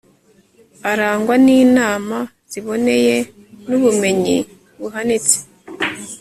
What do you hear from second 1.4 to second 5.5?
n'inama ziboneye n'ubumenyi buhanitse